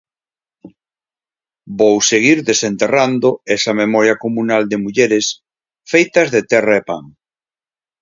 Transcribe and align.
Vou 1.79 1.97
seguir 2.11 2.37
desenterrando 2.49 3.29
esa 3.55 3.73
memoria 3.81 4.19
comunal 4.23 4.63
de 4.71 4.77
mulleres 4.83 5.25
feitas 5.91 6.27
de 6.35 6.41
terra 6.51 6.73
e 6.81 6.83
pan. 6.89 7.03